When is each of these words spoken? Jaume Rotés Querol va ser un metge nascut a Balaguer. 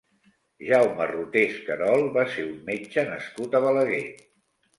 Jaume 0.69 1.05
Rotés 1.11 1.59
Querol 1.67 2.07
va 2.15 2.25
ser 2.33 2.47
un 2.47 2.57
metge 2.71 3.05
nascut 3.11 3.53
a 3.53 3.63
Balaguer. 3.69 4.03